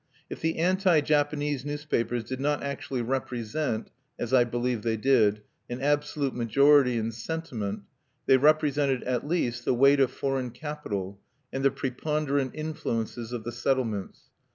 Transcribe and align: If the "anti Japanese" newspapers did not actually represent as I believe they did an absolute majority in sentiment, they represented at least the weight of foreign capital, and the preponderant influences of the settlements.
If 0.31 0.41
the 0.41 0.57
"anti 0.57 0.99
Japanese" 1.01 1.63
newspapers 1.63 2.23
did 2.23 2.39
not 2.39 2.63
actually 2.63 3.03
represent 3.03 3.91
as 4.17 4.33
I 4.33 4.43
believe 4.45 4.81
they 4.81 4.97
did 4.97 5.43
an 5.69 5.79
absolute 5.79 6.33
majority 6.33 6.97
in 6.97 7.11
sentiment, 7.11 7.83
they 8.25 8.37
represented 8.37 9.03
at 9.03 9.27
least 9.27 9.63
the 9.63 9.75
weight 9.75 9.99
of 9.99 10.09
foreign 10.09 10.49
capital, 10.49 11.21
and 11.53 11.63
the 11.63 11.69
preponderant 11.69 12.55
influences 12.55 13.31
of 13.31 13.43
the 13.43 13.51
settlements. 13.51 14.21